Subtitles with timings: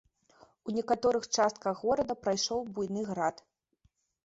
[0.71, 3.47] У некаторых частках горада прайшоў буйны град.